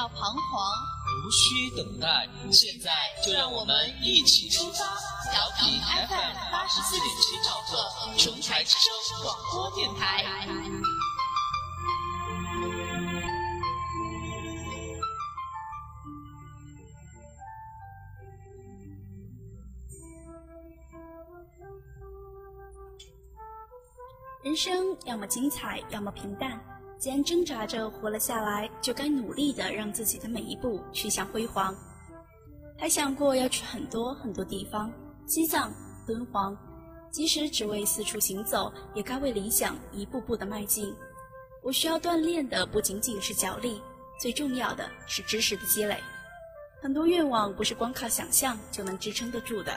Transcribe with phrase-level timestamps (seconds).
[0.00, 0.72] 要彷徨，
[1.26, 2.26] 无需等待。
[2.50, 2.90] 现在
[3.22, 4.78] 就让我们一起出发，
[5.30, 10.24] 调频 FM 八十四点七兆赫，琼台之声广播电台。
[24.42, 26.58] 人生要么精彩，要么平淡。
[27.00, 31.74] 既然挣扎着活了下来，就该努力的让自己的每一步趋向辉煌。
[32.78, 34.92] 还想过要去很多很多地方，
[35.26, 35.72] 西藏、
[36.06, 36.54] 敦煌，
[37.10, 40.94] 即使只为四处行走，也该为理想一步步的迈进。
[41.62, 43.80] 我需要锻炼的不仅仅是脚力，
[44.20, 45.96] 最重要的是知识的积累。
[46.82, 49.74] 很多愿望不是光靠想象就能支撑得住的。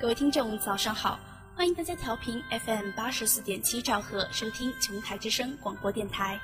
[0.00, 1.16] 各位听众，早上好。
[1.56, 6.38] 欢迎大家调频 FM 八十四点七兆赫收听琼台之声广播电台，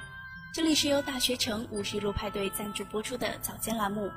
[0.54, 4.08] 这里是由大学城五十一路派对赞助播出的早间栏目。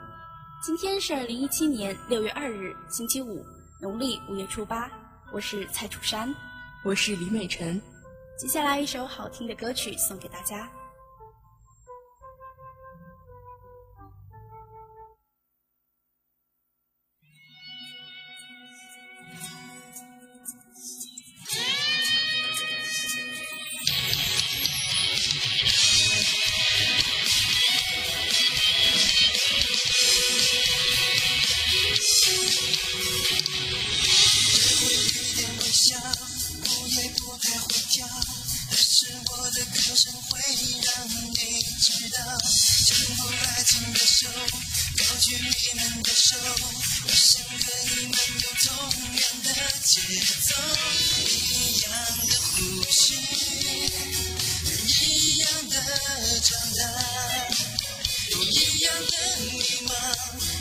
[0.62, 3.44] 今天是二零一七年六月二日，星期五，
[3.82, 4.90] 农历五月初八。
[5.32, 6.34] 我是蔡楚山，
[6.84, 7.82] 我是李美辰。
[8.38, 10.70] 接下来一首好听的歌曲送给大家。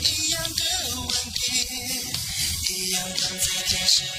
[0.01, 0.61] 一样的
[1.01, 1.41] 顽皮，
[2.73, 4.09] 一样躺在电视里，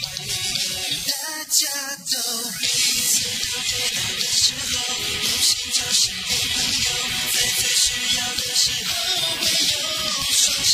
[1.07, 1.13] 大
[1.51, 1.63] 家
[1.97, 2.13] 都
[2.61, 3.15] 彼此
[3.51, 4.73] 都最难的时候，
[5.23, 6.89] 用心就是给朋友，
[7.33, 7.87] 在最需
[8.17, 8.91] 要的时候
[9.41, 9.75] 会有
[10.33, 10.73] 双手。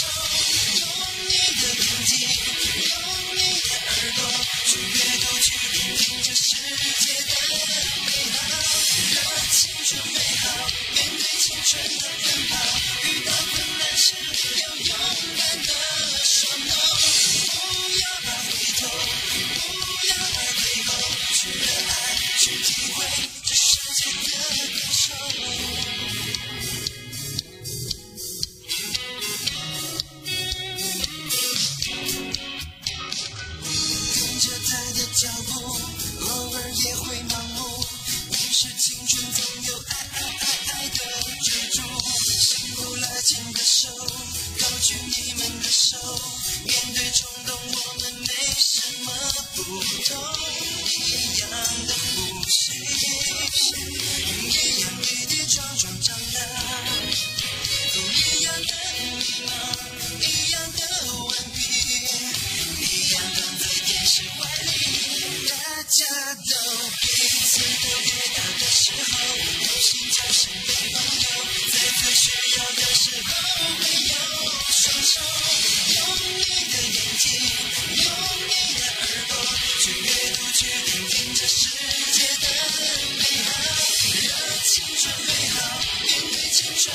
[49.79, 50.50] 世界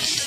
[0.02, 0.25] 的。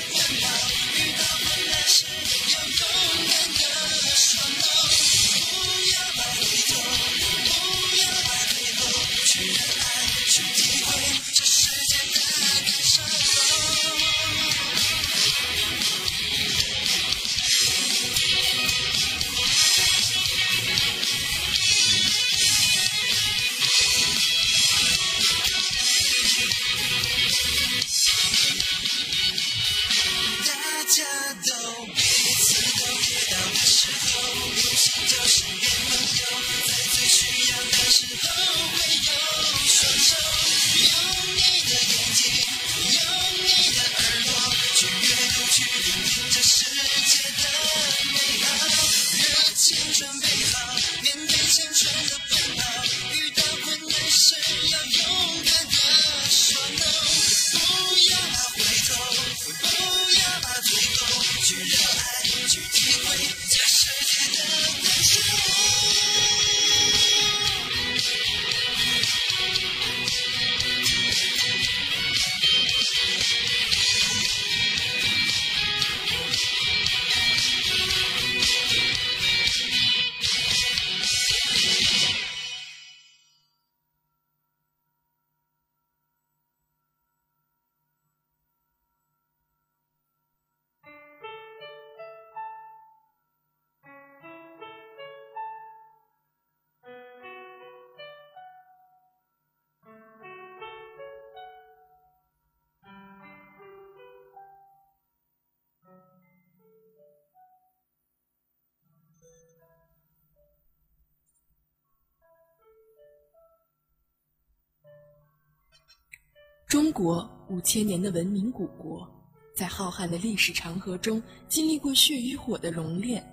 [116.68, 119.08] 中国五千年的文明古国，
[119.56, 123.26] 在浩瀚的历史长河中，经历过血与火的熔炼，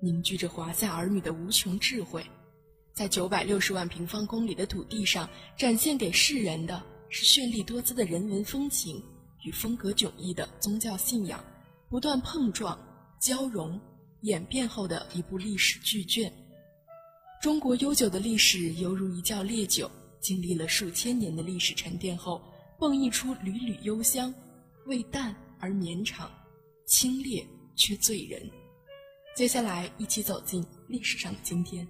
[0.00, 2.22] 凝聚着华夏儿女的无穷智慧。
[2.92, 5.26] 在九百六十万平方公里的土地上，
[5.56, 9.02] 展现给世人的是绚丽多姿的人文风情
[9.44, 11.42] 与风格迥异的宗教信仰，
[11.88, 12.78] 不断碰撞、
[13.18, 13.80] 交融、
[14.20, 16.30] 演变后的一部历史巨卷。
[17.40, 19.90] 中国悠久的历史犹如一窖烈酒，
[20.20, 22.42] 经历了数千年的历史沉淀后，
[22.84, 24.30] 迸溢出缕缕幽香，
[24.84, 26.30] 味淡而绵长，
[26.84, 27.42] 清冽
[27.74, 28.46] 却醉人。
[29.34, 31.88] 接下来，一起走进历史上的今天。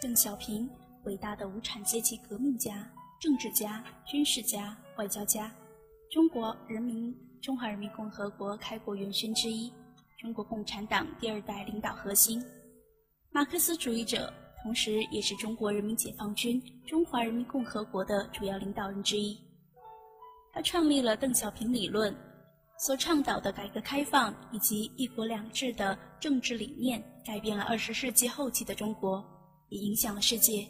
[0.00, 0.66] 邓小平，
[1.04, 2.90] 伟大的无产阶级革命家、
[3.20, 5.54] 政治家、军事家、外交家，
[6.10, 9.70] 中国人民中华人民共和国开国元勋之一，
[10.18, 12.42] 中国共产党第二代领导核心，
[13.36, 19.38] 马克思主义者，同时也是中国人民解放军中华人民共和国的主要领导人之一。
[20.54, 22.16] 他创立了邓小平理论，
[22.78, 29.22] 所倡导的改革开放以及一国两制的政治理念，改变了二十世纪后期的中国。
[29.68, 30.66] 也影响了世界。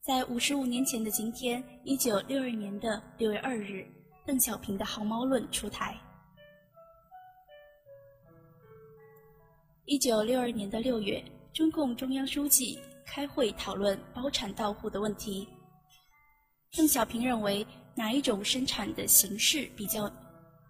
[0.00, 3.84] 在五十五年前的今天，一九六二年的六月二日，
[4.24, 5.98] 邓小平的《航猫论》出台。
[9.86, 11.20] 一九六二年的六月，
[11.52, 15.48] 中共中央书记开会讨论包产到户的问题。
[16.76, 17.66] 邓小平认为，
[17.96, 20.10] 哪一种生产的形式比较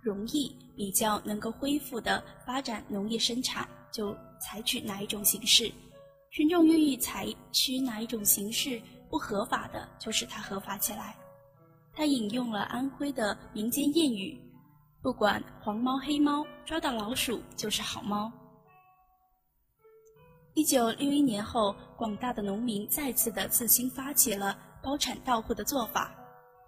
[0.00, 5.70] 容易、比较能够恢复的发展农业生产，就采取哪一种形式。
[6.30, 8.80] 群众愿意采取哪一种形式，
[9.10, 11.14] 不合法的就使它合法起来。
[11.92, 14.40] 他引用了安徽的民间谚语
[15.02, 18.32] ：“不管黄猫黑猫，抓到老鼠就是好猫。”
[20.54, 26.12] 一九六一年后，广大的农民再次的自行发起了包产到户的做法。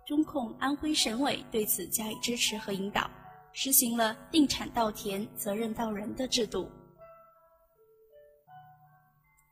[0.06, 3.10] 中控安徽省委对此加以支持和引导，
[3.52, 6.70] 实行了定产到田、责任到人的制度。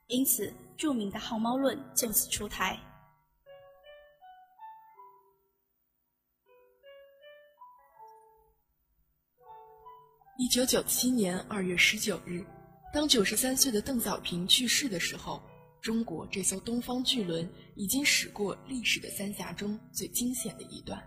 [0.07, 2.79] 因此，著名的《号猫论》就此出台。
[10.37, 12.45] 一九九七年二月十九日，
[12.93, 15.41] 当九十三岁的邓小平去世的时候，
[15.81, 21.01] 中国这艘东方巨轮已经驶过历史的三峡中最惊险的一段。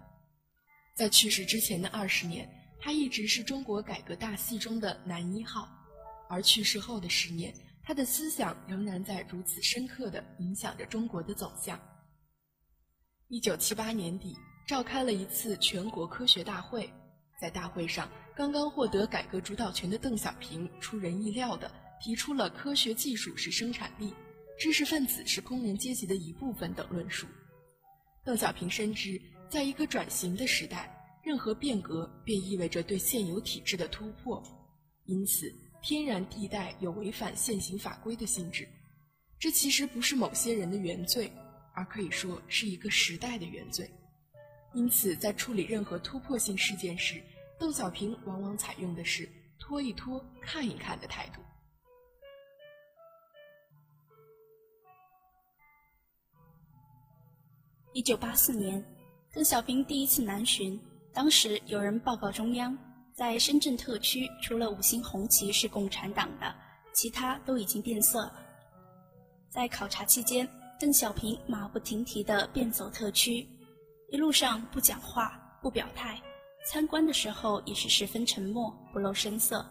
[0.96, 2.50] 在去世之前的二十年，
[2.80, 5.68] 他一直是中国改革大戏中的男一号，
[6.30, 7.54] 而去世后的十年。
[7.86, 11.78] 他的思想仍然在如此深刻地影响着中国的走向。
[13.28, 16.90] 一九七八年底，召开了一次全国科学大会，
[17.42, 21.72] 在大会上，刚刚获得改革主导权的邓小平出人意料地
[22.02, 24.14] 提出了“科学技术是生产力，
[24.58, 27.28] 知识分子是工人阶级的一部分”等论述。
[28.26, 30.92] 邓小平深知，在一个转型的时代，
[31.24, 34.42] 任何变革便意味着对现有体制的突破，
[35.06, 35.54] 因此。
[35.86, 38.66] 天然地带有违反现行法规的性质，
[39.38, 41.30] 这其实不是某些人的原罪，
[41.76, 43.92] 而可以说是一个时代的原罪。
[44.74, 47.22] 因此，在处理任何突破性事件时，
[47.64, 49.26] 邓小平往往采用的是
[49.58, 51.40] 拖一拖、看一看的态度。
[57.94, 58.84] 一九八四年，
[59.32, 60.78] 邓小平第一次南巡，
[61.14, 62.78] 当时有人报告中央。
[63.14, 66.54] 在深圳特区，除了五星红旗是共产党的，
[66.94, 68.46] 其他都已经变色了。
[69.50, 70.46] 在考察期间，
[70.78, 73.48] 邓小平马不停蹄地遍走特区，
[74.10, 76.22] 一路上不讲话、不表态，
[76.66, 79.66] 参观的时候也是十分沉默、不露声色。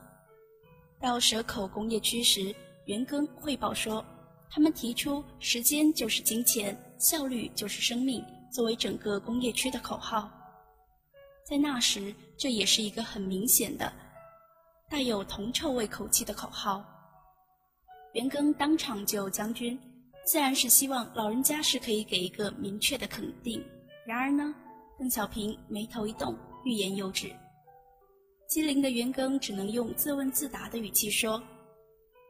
[1.00, 4.04] 到蛇口工业区时，袁庚汇报说，
[4.50, 10.30] 他们提出“时间就是金钱，效率就是生命”作为整个工业区的口号。
[11.44, 13.92] 在那时，这也是一个很明显的、
[14.88, 16.84] 带有铜臭味口气的口号。
[18.12, 19.78] 袁庚当场就将军，
[20.24, 23.64] 自然是希望老人家是可以给一个明确的肯定。
[24.06, 24.54] 然而呢，
[24.98, 27.30] 邓小平眉头一动，欲言又止。
[28.48, 31.42] 机灵的袁庚只能用自问自答的语气说：“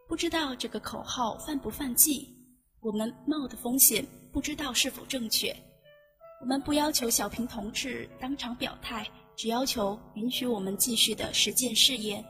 [0.08, 2.28] 不知道这个口号犯不犯忌？
[2.80, 5.54] 我们冒的风险不知道是否正确。”
[6.40, 12.24] 我们不要求小平同志当场表态，只要求允许我们继续的实践试验。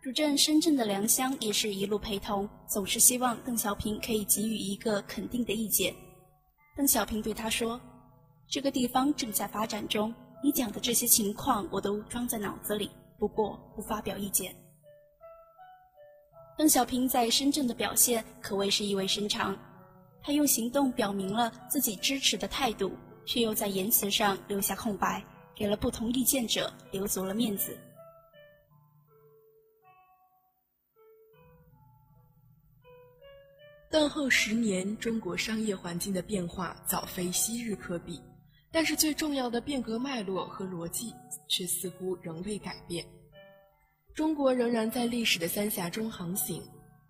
[0.00, 5.94] 主政深圳的梁湘也是一路陪同，总是希望邓小平可以给予一个肯定的意见。
[6.76, 7.80] 邓小平对他说
[8.52, 14.54] ：“这个地方正在发展中，你讲的这些情况我都装在脑子里，不过不发表意见。”
[16.58, 19.58] 邓小平在深圳的表现可谓是意味深长，
[20.20, 22.92] 他用行动表明了自己支持的态度，
[23.24, 27.74] 却又在言辞上留下空白，给了不同意见者留足了面子。
[33.90, 38.20] 邓后十年，中国商业环境的变化早非昔日可比，
[38.72, 41.12] 但是最重要的变革脉络和逻辑
[41.46, 43.04] 却似乎仍未改变。
[44.14, 46.62] 中国仍然在历史的三峡中航行，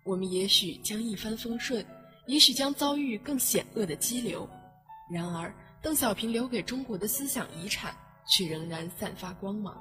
[0.03, 1.85] 我们也许将一帆风顺，
[2.27, 4.47] 也许将遭遇更险恶的激流。
[5.09, 7.95] 然而，邓小平留给中国的思想遗产
[8.27, 9.75] 却仍然散发光芒。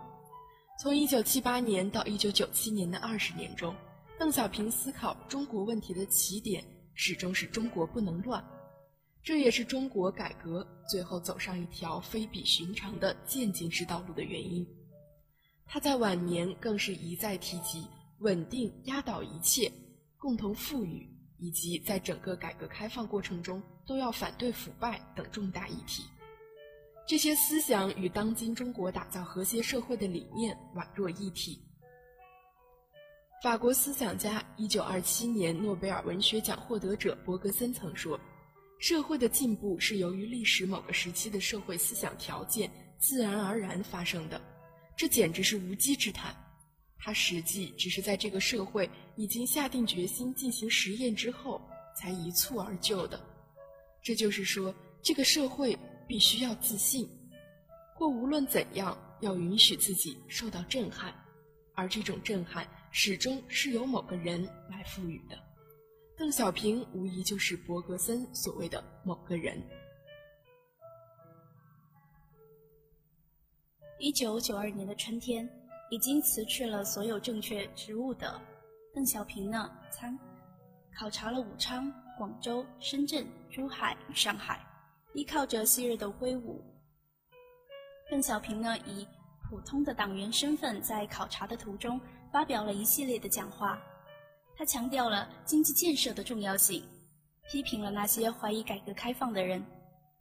[0.80, 3.74] 从1978年到1997年的二十年中，
[4.18, 6.64] 邓小平思考中国问题的起点。
[6.94, 8.44] 始终是中国不能乱，
[9.24, 14.66] 这也是中国改革最后走上一条非比寻常的渐进式道路的原因。
[15.64, 17.86] 他在晚年更是一再提及
[18.18, 19.72] 稳定压倒一切、
[20.18, 26.04] 共同富裕，以及在整个改革开放过程中都要反对腐败等重大议题。
[27.06, 31.60] 这些思想与当今中国打造和谐社会的理念宛若一体。
[33.42, 38.18] 法国思想家、一九二七年诺贝尔文学奖获得者伯格森曾说
[38.82, 44.42] ：“社会的进步是由于历史某个时期的社会思想条件自然而然发生的，
[44.96, 46.34] 这简直是无稽之谈。
[46.98, 51.62] 它实际只是在这个社会已经下定决心进行实验之后
[51.96, 53.24] 才一蹴而就的。
[54.02, 57.08] 这就是说，这个社会必须要自信，
[57.94, 61.14] 或无论怎样要允许自己受到震撼，
[61.76, 65.38] 而这种震撼。”始终是由某个人来赋予的，
[66.22, 69.60] 邓小平无疑就是伯格森所谓的某个人。
[73.98, 75.50] 一九九二年的春天，
[75.90, 78.40] 已经辞去了所有正确职务的
[78.94, 80.16] 邓小平呢，参
[80.96, 84.64] 考察了武昌、广州、深圳、珠海与上海，
[85.14, 86.64] 依靠着昔日的威武，
[88.08, 89.04] 邓小平呢以
[89.50, 92.00] 普通的党员身份在考察的途中。
[92.30, 93.78] 发表了一系列的讲话，
[94.56, 96.82] 他强调了经济建设的重要性，
[97.50, 99.64] 批评了那些怀疑改革开放的人，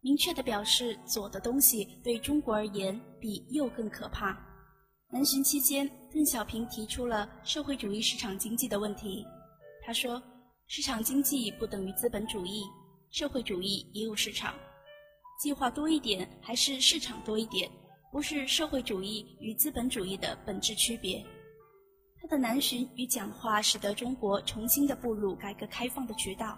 [0.02, 4.38] 明确地表示左的东西对中国而言比右更可怕。
[5.12, 9.26] 南巡期间，邓小平提出了社会主义市场经济的问题。
[9.86, 10.22] 他说
[10.68, 12.64] ：“市场经济不等于资本主义，
[13.10, 14.56] 社会主义也有市场，
[15.42, 17.70] 计划多一点还是市场多一点，
[18.10, 21.22] 不是社会主义与资本主义的本质区别。”
[22.22, 26.56] 他的南巡与讲话，使得中国重新的步入改革开放的渠道。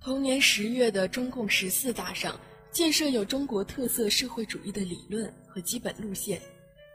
[0.00, 2.40] 同年十月的中共十四大上，
[2.72, 6.40] 建设有中国特色社会主义的理论和基本路线，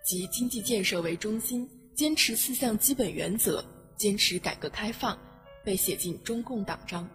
[0.04, 3.64] 即经济建设为中心，坚持四项基本原则，
[3.96, 5.18] 坚持改革开放，
[5.64, 7.08] 被写进中共党章。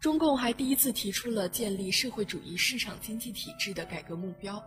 [0.00, 4.62] 中共还第一次提出了建立社会主义市场经济体制的改革目标。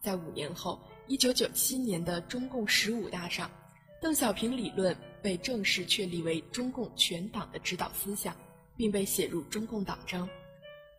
[0.00, 3.50] 在五年后，一九九七年的中共十五大上，
[4.00, 8.36] 邓小平理论被正式确立为中共全党的指导思想，
[8.76, 10.28] 并被写入中共党章。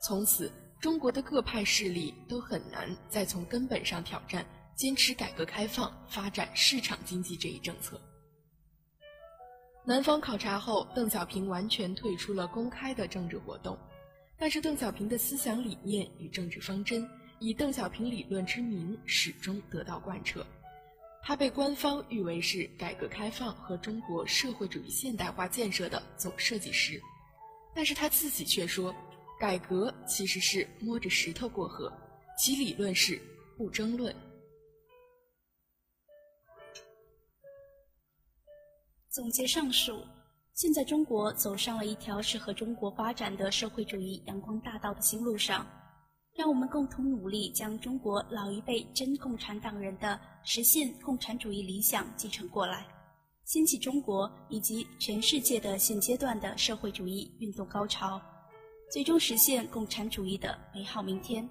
[0.01, 4.45] 从此，中国的各派势力都很难再从根本上挑战
[4.75, 7.99] 坚持改革开放、发展市场经济这一政策。
[9.89, 13.75] 南方考察后，邓小平完全退出了公开的政治活动，
[14.37, 20.45] 但是邓小平的思想理念与政治方针以邓小平理论之名始终得到贯彻。
[21.23, 27.01] 他被官方誉为是改革开放和中国社会主义现代化建设的总设计师，
[27.73, 28.93] 但是他自己却说，
[29.39, 31.91] 改革其实是摸着石头过河，
[32.37, 33.19] 其理论是
[33.57, 34.15] 不争论。
[39.11, 40.05] 总结上述，
[40.53, 45.65] 现在中国走上了一条适合中国发展的社会主义阳光大道的新路上，
[46.35, 52.85] 让我们共同努力，将中国老一辈真共产党人的实现共产主义理想继承过来，
[53.45, 58.21] 掀起中国以及全世界的现阶段的社会主义运动高潮，
[58.91, 61.49] 最终实现共产主义的美好明天。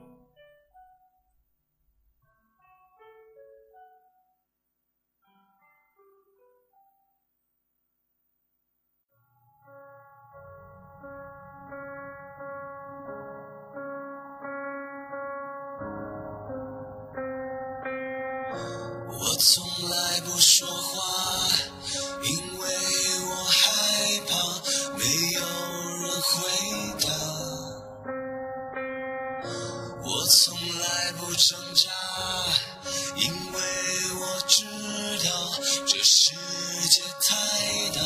[31.39, 31.89] 挣扎，
[33.15, 33.61] 因为
[34.21, 34.65] 我知
[35.25, 35.31] 道
[35.87, 36.33] 这世
[36.91, 37.37] 界太
[37.95, 38.01] 大，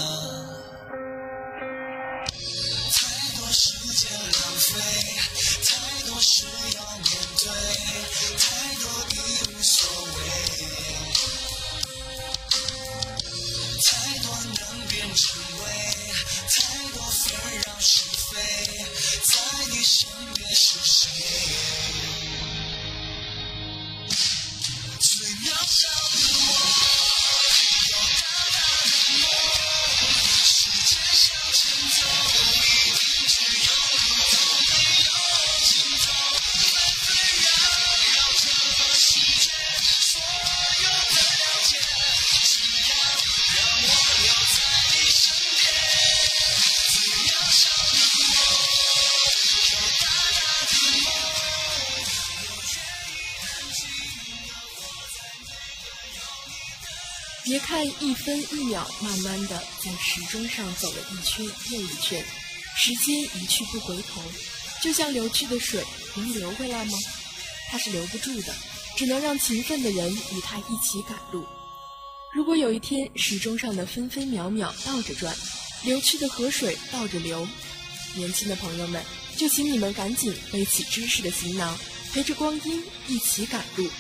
[2.93, 3.01] 太
[3.39, 4.71] 多时间浪费，
[5.65, 5.71] 太
[6.07, 6.45] 多事
[6.77, 7.09] 要面
[7.41, 7.49] 对，
[8.37, 8.45] 太
[8.83, 9.17] 多已
[9.49, 10.21] 无所谓，
[13.83, 15.25] 太多能变成
[15.65, 15.65] 为，
[16.51, 16.55] 太
[16.93, 17.33] 多纷
[17.65, 18.37] 扰是非，
[19.25, 19.33] 在
[19.71, 21.09] 你身边是谁？
[57.45, 62.25] 别看一分一秒慢慢的在时钟上走了一圈又一圈，
[62.77, 64.23] 时间一去不回头，
[64.81, 65.83] 就像流去的水，
[66.15, 66.97] 能流回来吗？
[67.69, 68.55] 它是留不住的，
[68.97, 71.45] 只能让勤奋的人与它一起赶路。
[72.33, 75.37] 如果有一天时钟上的分分秒秒倒着转，
[75.83, 77.47] 流去的河水倒着流，
[78.15, 79.05] 年轻的朋友们，
[79.37, 81.77] 就请你们赶紧背起知识的行囊，
[82.13, 83.91] 陪着光阴一起赶路。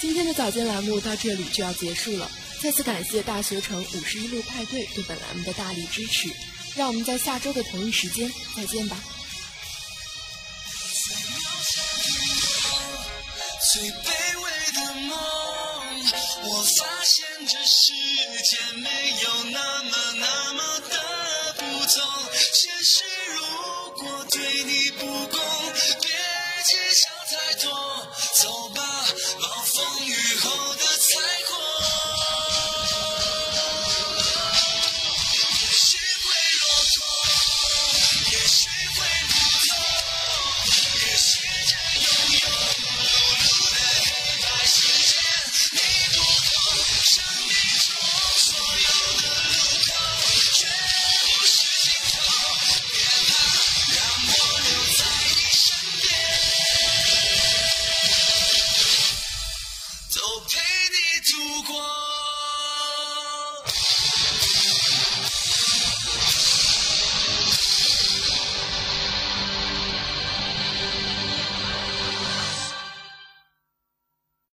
[0.00, 2.30] 今天的早间栏目到这里就要结束了，
[2.62, 6.30] 再次感谢大学城五十一路派对对本栏目的大力支持，
[6.74, 8.96] 让我们在下周的同一时间再见吧。
[13.72, 15.18] 最卑微的梦，
[16.48, 17.92] 我发现这世
[18.50, 18.88] 界没
[19.22, 22.32] 有那么那么的不同。
[22.54, 23.42] 现实如
[24.02, 25.38] 果对你不公